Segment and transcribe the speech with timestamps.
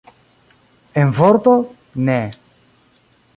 [1.01, 1.53] En vorto,
[2.05, 2.21] ne.